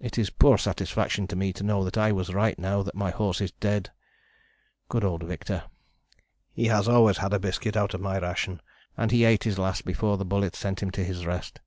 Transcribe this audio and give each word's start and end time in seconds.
It 0.00 0.18
is 0.18 0.28
poor 0.28 0.58
satisfaction 0.58 1.26
to 1.28 1.34
me 1.34 1.50
to 1.54 1.62
know 1.64 1.82
that 1.82 1.96
I 1.96 2.12
was 2.12 2.34
right 2.34 2.58
now 2.58 2.82
that 2.82 2.94
my 2.94 3.08
horse 3.10 3.40
is 3.40 3.52
dead. 3.52 3.90
Good 4.90 5.02
old 5.02 5.22
Victor! 5.22 5.64
He 6.52 6.66
has 6.66 6.88
always 6.88 7.16
had 7.16 7.32
a 7.32 7.38
biscuit 7.40 7.74
out 7.74 7.94
of 7.94 8.02
my 8.02 8.18
ration, 8.18 8.60
and 8.98 9.10
he 9.10 9.24
ate 9.24 9.44
his 9.44 9.58
last 9.58 9.86
before 9.86 10.18
the 10.18 10.26
bullet 10.26 10.54
sent 10.56 10.82
him 10.82 10.90
to 10.90 11.02
his 11.06 11.24
rest. 11.24 11.58